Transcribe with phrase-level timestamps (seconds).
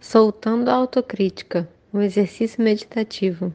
[0.00, 3.52] Soltando a autocrítica, um exercício meditativo.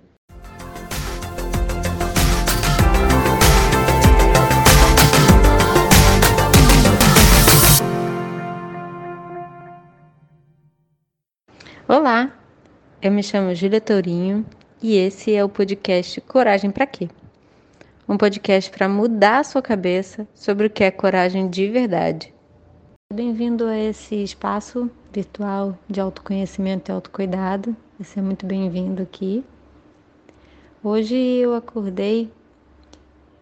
[11.87, 12.37] Olá,
[13.01, 14.45] eu me chamo Júlia Tourinho
[14.81, 17.07] e esse é o podcast Coragem para quê?
[18.07, 22.33] Um podcast para mudar a sua cabeça sobre o que é coragem de verdade.
[23.13, 27.75] Bem-vindo a esse espaço virtual de autoconhecimento e autocuidado.
[27.99, 29.45] Você é muito bem-vindo aqui.
[30.83, 32.31] Hoje eu acordei.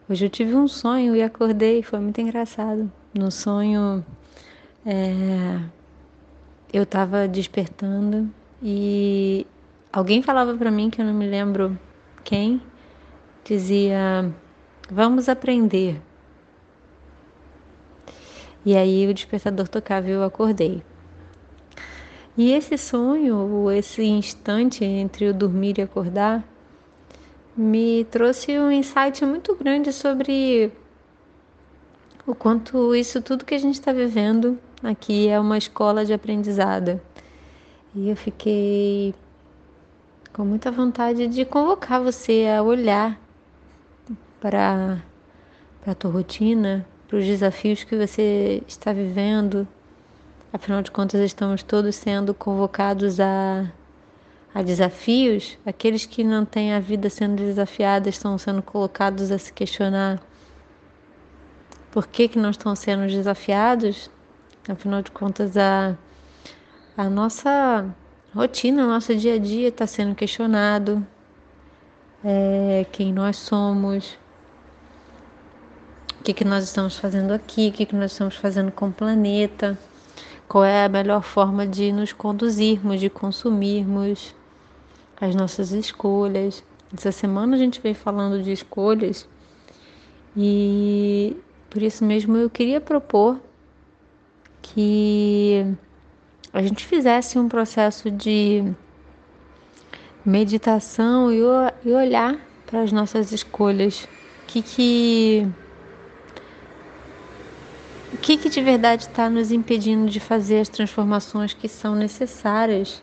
[0.06, 2.92] Hoje eu tive um sonho e acordei, foi muito engraçado.
[3.14, 4.04] No sonho,
[4.84, 5.58] é,
[6.70, 8.28] eu estava despertando
[8.62, 9.46] e
[9.90, 11.78] alguém falava para mim que eu não me lembro
[12.22, 12.60] quem
[13.42, 14.30] dizia:
[14.90, 15.98] "Vamos aprender".
[18.64, 20.82] E aí o despertador tocava e eu acordei.
[22.36, 26.42] E esse sonho, esse instante entre o dormir e acordar,
[27.56, 30.72] me trouxe um insight muito grande sobre
[32.26, 37.00] o quanto isso tudo que a gente está vivendo aqui é uma escola de aprendizado.
[37.94, 39.14] E eu fiquei
[40.32, 43.20] com muita vontade de convocar você a olhar
[44.40, 45.02] para
[45.86, 49.68] a tua rotina, para os desafios que você está vivendo.
[50.50, 53.70] Afinal de contas, estamos todos sendo convocados a,
[54.54, 55.58] a desafios.
[55.66, 60.22] Aqueles que não têm a vida sendo desafiada estão sendo colocados a se questionar
[61.90, 64.10] por que, que não estão sendo desafiados.
[64.66, 65.94] Afinal de contas, a,
[66.96, 67.94] a nossa
[68.34, 71.06] rotina, o nosso dia a dia está sendo questionado.
[72.24, 74.16] É, quem nós somos,
[76.22, 78.92] o que, que nós estamos fazendo aqui, o que, que nós estamos fazendo com o
[78.92, 79.76] planeta,
[80.46, 84.32] qual é a melhor forma de nos conduzirmos, de consumirmos
[85.20, 86.62] as nossas escolhas.
[86.96, 89.28] Essa semana a gente veio falando de escolhas
[90.36, 91.36] e
[91.68, 93.40] por isso mesmo eu queria propor
[94.62, 95.66] que
[96.52, 98.72] a gente fizesse um processo de
[100.24, 101.42] meditação e,
[101.92, 104.04] olhar para as nossas escolhas.
[104.44, 105.52] O que, que
[108.22, 113.02] que, que de verdade está nos impedindo de fazer as transformações que são necessárias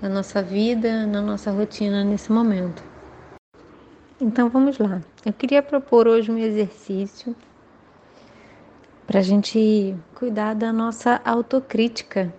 [0.00, 2.82] na nossa vida, na nossa rotina nesse momento?
[4.18, 5.02] Então vamos lá.
[5.24, 7.36] Eu queria propor hoje um exercício
[9.06, 12.32] para a gente cuidar da nossa autocrítica.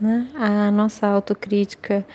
[0.00, 0.28] Né?
[0.36, 2.06] A nossa autocrítica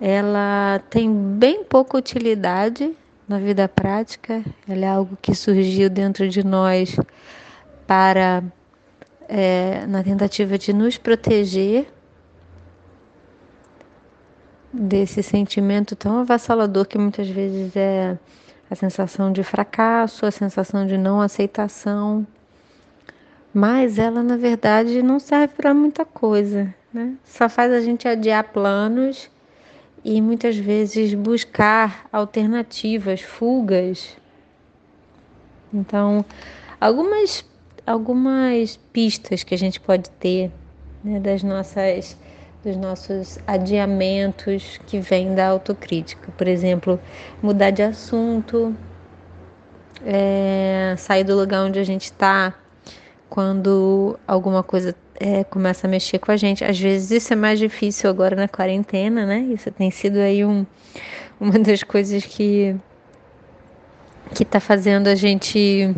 [0.00, 2.96] ela tem bem pouca utilidade
[3.28, 6.96] na vida prática, ela é algo que surgiu dentro de nós
[7.88, 8.44] para,
[9.26, 11.90] é, na tentativa de nos proteger
[14.70, 18.18] desse sentimento tão avassalador que muitas vezes é
[18.70, 22.26] a sensação de fracasso, a sensação de não aceitação.
[23.54, 27.14] Mas ela, na verdade, não serve para muita coisa, né?
[27.24, 29.30] Só faz a gente adiar planos
[30.04, 34.14] e muitas vezes buscar alternativas, fugas.
[35.72, 36.22] Então,
[36.78, 37.48] algumas
[37.88, 40.50] algumas pistas que a gente pode ter
[41.02, 42.16] né, das nossas
[42.64, 46.32] dos nossos adiamentos que vêm da autocrítica.
[46.36, 47.00] Por exemplo,
[47.40, 48.74] mudar de assunto,
[50.04, 52.52] é, sair do lugar onde a gente está
[53.30, 56.64] quando alguma coisa é, começa a mexer com a gente.
[56.64, 59.38] Às vezes isso é mais difícil agora na quarentena, né?
[59.50, 60.66] Isso tem sido aí um,
[61.40, 62.76] uma das coisas que
[64.34, 65.94] que está fazendo a gente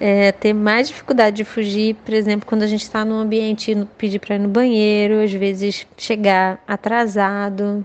[0.00, 4.18] é, ter mais dificuldade de fugir, por exemplo, quando a gente está num ambiente, pedir
[4.18, 7.84] para ir no banheiro, às vezes chegar atrasado,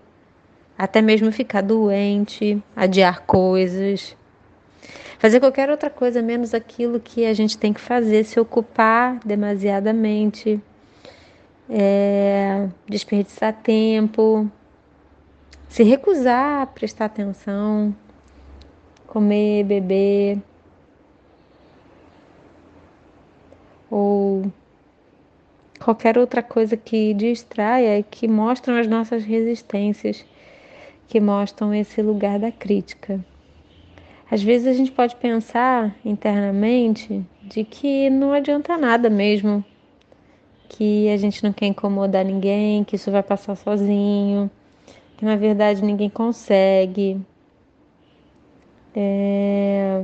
[0.78, 4.16] até mesmo ficar doente, adiar coisas,
[5.20, 10.58] fazer qualquer outra coisa menos aquilo que a gente tem que fazer, se ocupar demasiadamente,
[11.70, 14.50] é, desperdiçar tempo,
[15.68, 17.94] se recusar a prestar atenção,
[19.06, 20.40] comer, beber.
[23.90, 24.52] Ou
[25.80, 30.26] qualquer outra coisa que distraia e que mostram as nossas resistências,
[31.08, 33.24] que mostram esse lugar da crítica.
[34.30, 39.64] Às vezes a gente pode pensar internamente de que não adianta nada mesmo,
[40.68, 44.50] que a gente não quer incomodar ninguém, que isso vai passar sozinho,
[45.18, 47.22] que na verdade ninguém consegue.
[48.96, 50.04] É...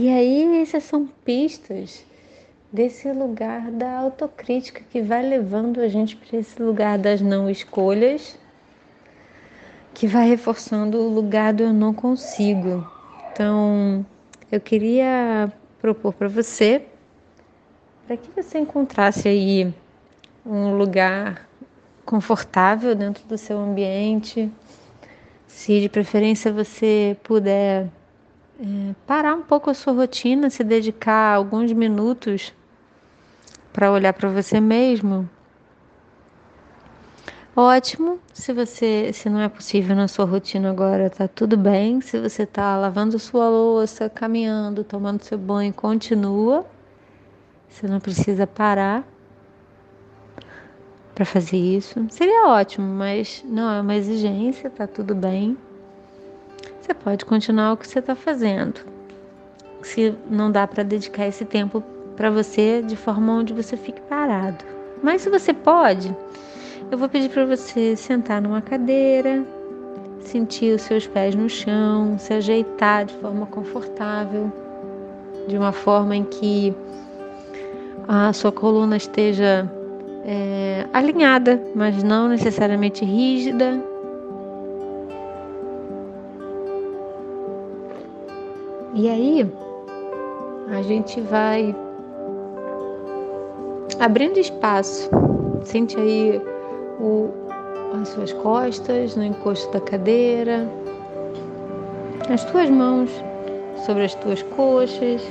[0.00, 2.06] E aí essas são pistas
[2.72, 8.38] desse lugar da autocrítica que vai levando a gente para esse lugar das não escolhas,
[9.92, 12.88] que vai reforçando o lugar do eu não consigo.
[13.32, 14.06] Então,
[14.52, 16.86] eu queria propor para você
[18.06, 19.74] para que você encontrasse aí
[20.46, 21.44] um lugar
[22.06, 24.48] confortável dentro do seu ambiente.
[25.48, 27.88] Se de preferência você puder
[28.60, 32.52] é, parar um pouco a sua rotina, se dedicar alguns minutos
[33.72, 35.28] para olhar para você mesmo.
[37.54, 42.00] Ótimo, se você, se não é possível na sua rotina agora, tá tudo bem.
[42.00, 46.64] Se você tá lavando sua louça, caminhando, tomando seu banho, continua.
[47.68, 49.04] Você não precisa parar
[51.14, 52.06] para fazer isso.
[52.10, 55.56] Seria ótimo, mas não é uma exigência, tá tudo bem.
[56.88, 58.80] Você pode continuar o que você está fazendo.
[59.82, 61.82] Se não dá para dedicar esse tempo
[62.16, 64.64] para você de forma onde você fique parado.
[65.02, 66.16] Mas se você pode,
[66.90, 69.44] eu vou pedir para você sentar numa cadeira,
[70.22, 74.50] sentir os seus pés no chão, se ajeitar de forma confortável,
[75.46, 76.74] de uma forma em que
[78.08, 79.70] a sua coluna esteja
[80.24, 83.78] é, alinhada, mas não necessariamente rígida.
[88.98, 89.48] E aí,
[90.76, 91.72] a gente vai
[94.00, 95.08] abrindo espaço.
[95.62, 96.42] Sente aí
[96.98, 97.30] o,
[98.02, 100.68] as suas costas no encosto da cadeira,
[102.28, 103.08] as tuas mãos
[103.86, 105.22] sobre as tuas coxas,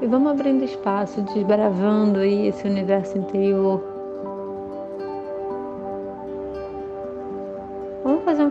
[0.00, 3.91] e vamos abrindo espaço, desbravando aí esse universo interior.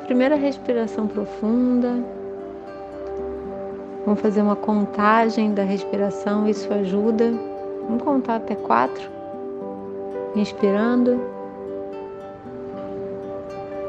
[0.06, 2.04] Primeira respiração profunda.
[4.06, 7.32] Vamos fazer uma contagem da respiração, isso ajuda.
[7.88, 9.10] Vamos contar até quatro.
[10.36, 11.22] Inspirando.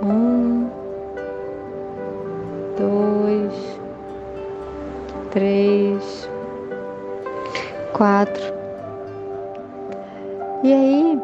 [0.03, 0.69] Um,
[2.76, 3.81] dois,
[5.31, 6.29] três,
[7.93, 8.53] quatro.
[10.64, 11.20] E aí,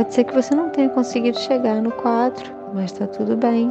[0.00, 3.70] pode ser que você não tenha conseguido chegar no quatro, mas tá tudo bem.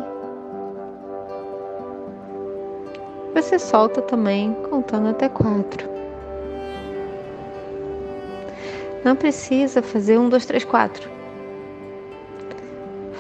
[3.34, 5.90] Você solta também contando até quatro.
[9.04, 11.10] Não precisa fazer um, dois, três, quatro.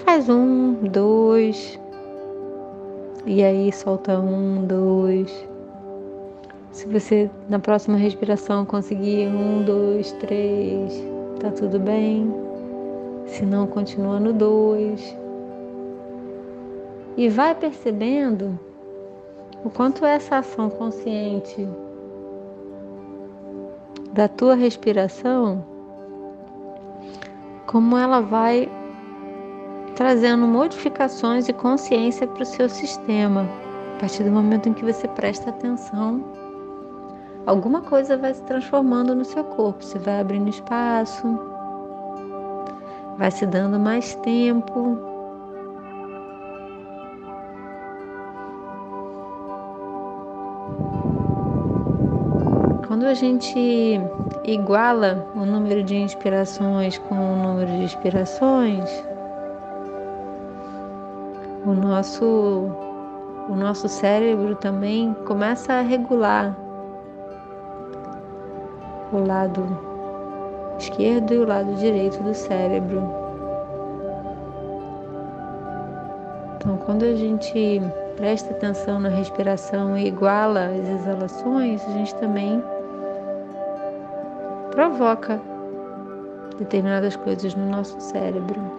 [0.06, 1.79] Faz um, dois.
[3.25, 5.47] E aí solta um, dois.
[6.71, 11.03] Se você na próxima respiração conseguir um, dois, três,
[11.39, 12.48] tá tudo bem.
[13.29, 15.15] Se não, continua no dois.
[17.15, 18.59] E vai percebendo
[19.63, 21.67] o quanto essa ação consciente
[24.13, 25.63] da tua respiração,
[27.67, 28.69] como ela vai
[29.95, 33.45] trazendo modificações e consciência para o seu sistema,
[33.95, 36.23] a partir do momento em que você presta atenção
[37.49, 39.83] alguma coisa vai se transformando no seu corpo.
[39.83, 41.27] Você vai abrindo espaço,
[43.19, 44.98] vai se dando mais tempo.
[52.88, 54.00] Quando a gente
[54.45, 58.90] iguala o número de inspirações com o número de expirações,
[61.66, 62.69] o nosso,
[63.49, 66.57] o nosso cérebro também começa a regular
[69.11, 69.88] o lado
[70.80, 73.02] esquerdo e o lado direito do cérebro.
[76.56, 77.81] Então, quando a gente
[78.16, 82.64] presta atenção na respiração e iguala as exalações, a gente também
[84.71, 85.40] provoca
[86.57, 88.79] determinadas coisas no nosso cérebro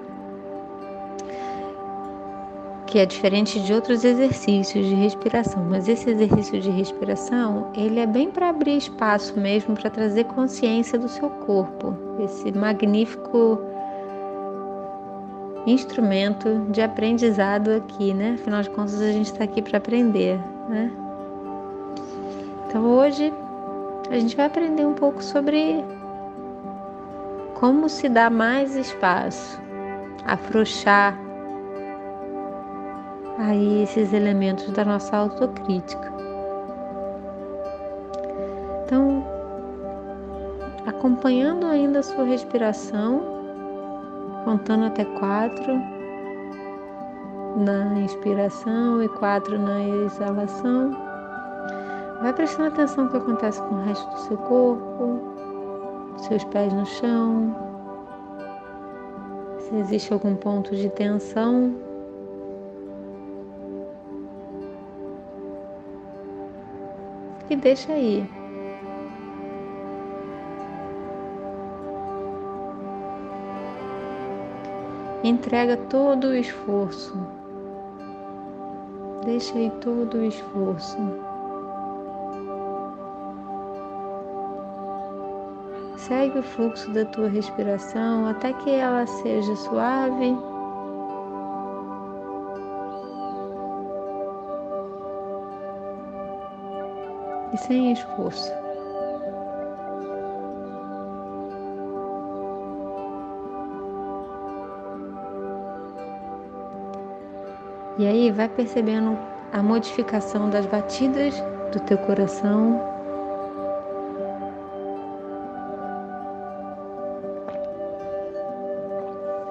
[2.90, 8.06] que é diferente de outros exercícios de respiração, mas esse exercício de respiração, ele é
[8.06, 13.60] bem para abrir espaço mesmo, para trazer consciência do seu corpo, esse magnífico
[15.66, 18.36] instrumento de aprendizado aqui, né?
[18.40, 20.90] Afinal de contas, a gente está aqui para aprender, né?
[22.66, 23.32] Então hoje
[24.10, 25.84] a gente vai aprender um pouco sobre
[27.54, 29.60] como se dá mais espaço,
[30.26, 31.29] afrouxar
[33.40, 36.12] aí esses elementos da nossa autocrítica.
[38.84, 39.24] Então,
[40.86, 43.22] acompanhando ainda a sua respiração,
[44.44, 45.74] contando até quatro
[47.56, 51.10] na inspiração e quatro na exalação,
[52.20, 55.20] Vai prestando atenção no que acontece com o resto do seu corpo,
[56.18, 57.56] seus pés no chão,
[59.58, 61.74] se existe algum ponto de tensão.
[67.50, 68.24] E deixa aí.
[75.24, 77.12] Entrega todo o esforço.
[79.24, 80.96] Deixa aí todo o esforço.
[85.96, 90.49] Segue o fluxo da tua respiração até que ela seja suave.
[97.52, 98.50] E sem esforço.
[107.98, 109.18] E aí vai percebendo
[109.52, 111.34] a modificação das batidas
[111.70, 112.80] do teu coração.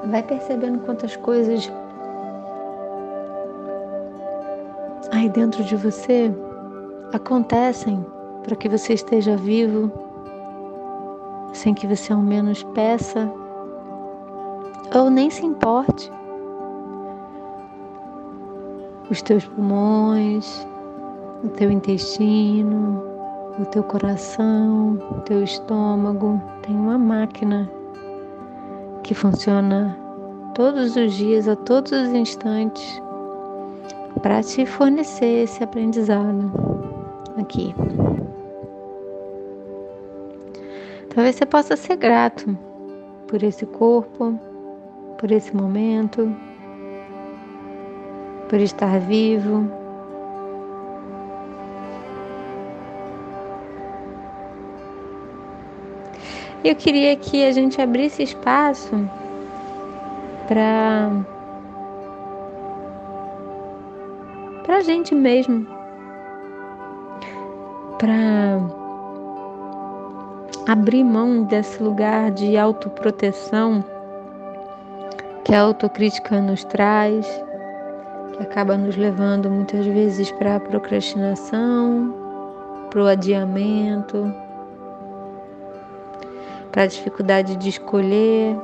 [0.06, 1.72] Vai percebendo quantas coisas
[5.12, 6.34] aí dentro de você
[7.14, 8.06] acontecem
[8.44, 9.92] para que você esteja vivo,
[11.54, 13.32] sem que você ao menos peça
[14.96, 16.12] ou nem se importe
[19.10, 20.68] os teus pulmões,
[21.44, 23.04] o teu intestino,
[23.60, 26.40] o teu coração, o teu estômago.
[26.62, 27.70] Tem uma máquina
[29.04, 29.98] que funciona
[30.54, 33.02] todos os dias, a todos os instantes,
[34.22, 36.69] para te fornecer esse aprendizado
[37.40, 37.74] aqui.
[41.14, 42.58] Talvez você possa ser grato
[43.28, 44.40] por esse corpo,
[45.18, 46.34] por esse momento,
[48.48, 49.70] por estar vivo.
[56.64, 58.92] Eu queria que a gente abrisse espaço
[60.48, 61.10] para
[64.64, 65.66] para a gente mesmo,
[68.00, 68.60] para
[70.68, 73.84] abrir mão desse lugar de autoproteção
[75.44, 77.28] que a autocrítica nos traz
[78.40, 82.16] que acaba nos levando muitas vezes para a procrastinação,
[82.90, 84.34] para o adiamento,
[86.72, 88.56] para a dificuldade de escolher.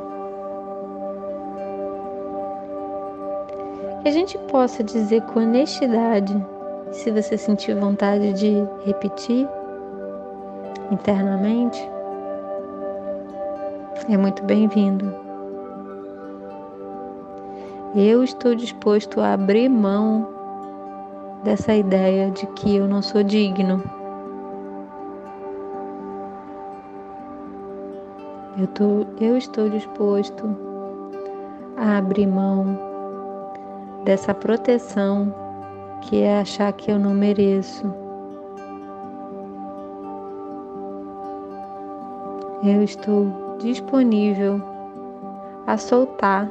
[4.01, 6.33] Que a gente possa dizer com honestidade,
[6.91, 9.47] se você sentir vontade de repetir
[10.91, 11.79] internamente,
[14.09, 15.13] é muito bem-vindo.
[17.95, 20.27] Eu estou disposto a abrir mão
[21.43, 23.81] dessa ideia de que eu não sou digno.
[28.57, 30.43] Eu, tô, eu estou disposto
[31.77, 32.77] a abrir mão
[34.03, 35.44] dessa proteção
[36.05, 37.91] que é achar que eu não mereço.
[42.63, 44.61] Eu estou disponível
[45.65, 46.49] a soltar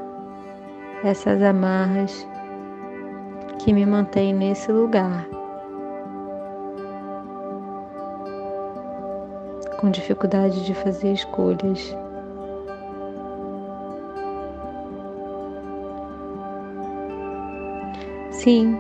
[1.04, 2.26] essas amarras
[3.60, 5.26] que me mantêm nesse lugar.
[9.80, 11.96] Com dificuldade de fazer escolhas.
[18.32, 18.78] Sim,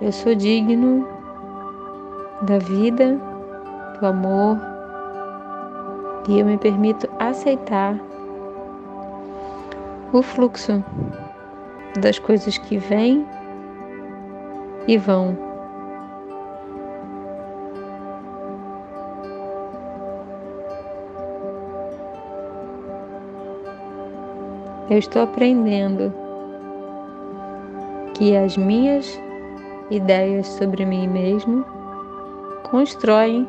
[0.00, 1.06] eu sou digno
[2.42, 3.20] da vida,
[3.98, 4.58] do amor,
[6.26, 7.98] e eu me permito aceitar
[10.12, 10.82] o fluxo
[12.00, 13.26] das coisas que vêm
[14.88, 15.36] e vão.
[24.88, 26.12] Eu estou aprendendo
[28.14, 29.20] que as minhas
[29.90, 31.64] ideias sobre mim mesmo
[32.70, 33.46] constroem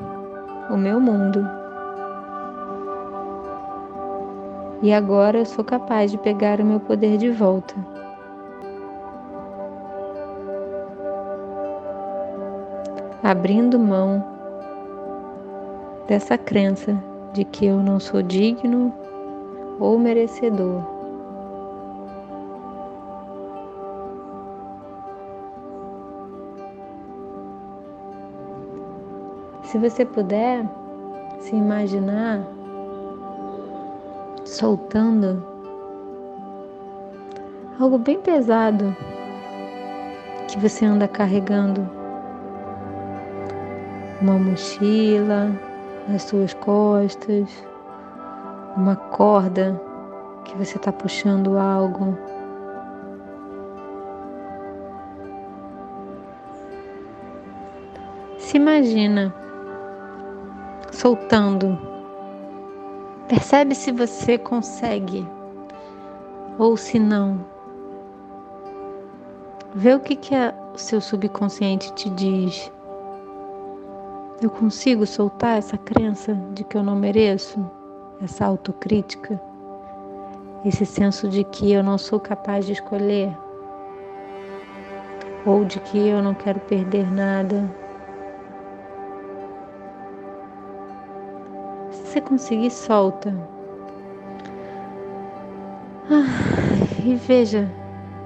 [0.69, 1.47] o meu mundo.
[4.81, 7.75] E agora eu sou capaz de pegar o meu poder de volta.
[13.23, 14.23] abrindo mão
[16.07, 17.01] dessa crença
[17.33, 18.93] de que eu não sou digno
[19.79, 20.90] ou merecedor.
[29.71, 30.65] Se você puder
[31.39, 32.45] se imaginar
[34.43, 35.41] soltando
[37.79, 38.93] algo bem pesado
[40.49, 41.89] que você anda carregando
[44.21, 45.49] uma mochila
[46.05, 47.49] nas suas costas,
[48.75, 49.81] uma corda
[50.43, 52.17] que você está puxando algo.
[58.37, 59.33] Se imagina
[61.01, 61.79] soltando.
[63.27, 65.27] Percebe se você consegue
[66.59, 67.43] ou se não.
[69.73, 72.71] Vê o que, que o seu subconsciente te diz.
[74.43, 77.59] Eu consigo soltar essa crença de que eu não mereço,
[78.21, 79.41] essa autocrítica,
[80.63, 83.35] esse senso de que eu não sou capaz de escolher,
[85.47, 87.81] ou de que eu não quero perder nada.
[92.11, 93.33] Você conseguir, solta.
[96.09, 97.69] Ah, e veja,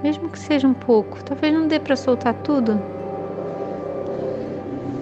[0.02, 2.80] mesmo que seja um pouco, talvez não dê para soltar tudo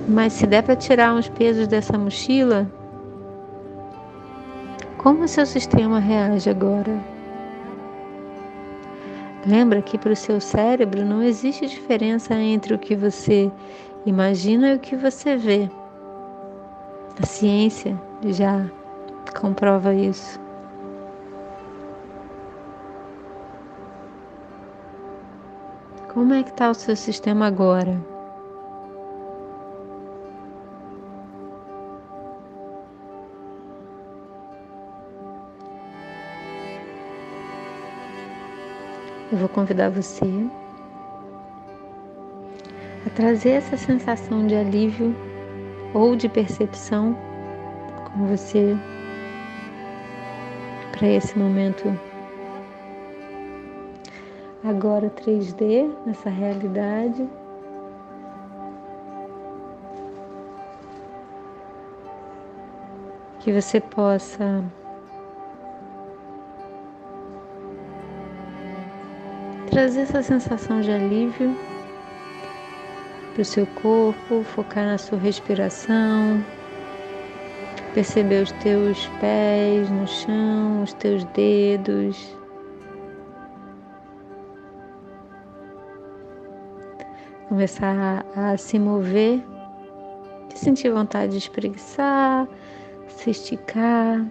[0.07, 2.71] mas se der para tirar uns pesos dessa mochila,
[4.99, 6.93] como o seu sistema reage agora?
[9.47, 13.51] Lembra que para o seu cérebro não existe diferença entre o que você
[14.07, 15.69] imagina e o que você vê.
[17.23, 18.01] A ciência
[18.33, 18.71] já
[19.41, 20.41] comprova isso.
[26.13, 28.15] Como é que está o seu sistema agora?
[39.35, 40.25] eu vou convidar você
[43.05, 45.15] a trazer essa sensação de alívio
[45.93, 47.17] ou de percepção
[48.15, 48.77] com você
[50.93, 51.99] para esse momento
[54.63, 57.29] agora 3D nessa realidade.
[63.41, 64.65] Que você possa
[69.71, 71.55] trazer essa sensação de alívio
[73.35, 76.43] para o seu corpo, focar na sua respiração,
[77.95, 82.37] perceber os teus pés no chão, os teus dedos.
[87.49, 89.41] Começar a, se mover,
[90.57, 92.49] sentir vontade de espreguiçar,
[93.07, 94.27] se esticar.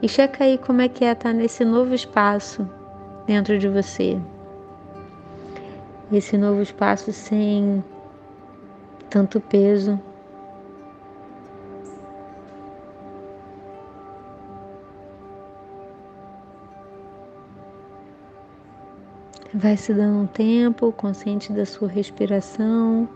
[0.00, 2.68] E checa aí como é que é estar nesse novo espaço
[3.26, 4.16] dentro de você.
[6.12, 7.82] Esse novo espaço sem
[9.10, 10.00] tanto peso.
[19.58, 23.08] Vai se dando um tempo, consciente da sua respiração.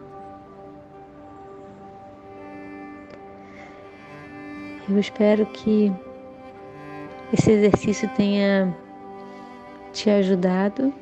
[4.91, 5.93] Eu espero que
[7.33, 8.77] esse exercício tenha
[9.93, 10.93] te ajudado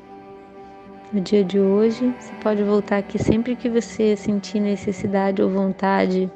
[1.11, 2.13] no dia de hoje.
[2.19, 6.31] Você pode voltar aqui sempre que você sentir necessidade ou vontade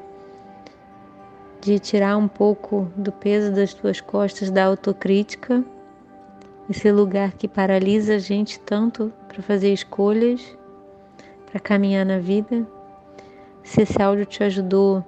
[1.61, 5.63] de tirar um pouco do peso das tuas costas da autocrítica,
[6.69, 10.58] esse lugar que paralisa a gente tanto para fazer escolhas,
[11.49, 12.67] para caminhar na vida.
[13.63, 15.06] Se esse áudio te ajudou,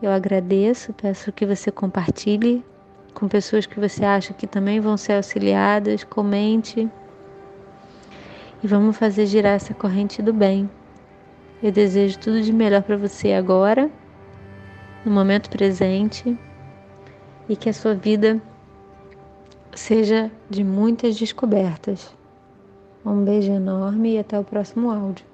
[0.00, 2.64] eu agradeço, peço que você compartilhe
[3.14, 6.88] com pessoas que você acha que também vão ser auxiliadas, comente
[8.62, 10.68] e vamos fazer girar essa corrente do bem.
[11.62, 13.90] Eu desejo tudo de melhor para você agora,
[15.04, 16.36] no momento presente,
[17.48, 18.42] e que a sua vida
[19.74, 22.14] seja de muitas descobertas.
[23.04, 25.26] Um beijo enorme e até o próximo áudio.